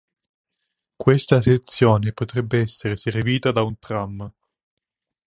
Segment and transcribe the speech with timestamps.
[0.95, 4.33] Questa sezione potrebbe essere servita da un tram.